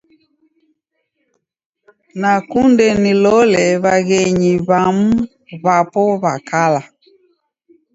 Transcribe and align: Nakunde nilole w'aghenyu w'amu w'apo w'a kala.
Nakunde 2.19 2.85
nilole 3.03 3.63
w'aghenyu 3.83 4.53
w'amu 4.67 5.09
w'apo 5.63 6.01
w'a 6.21 6.33
kala. 6.49 6.81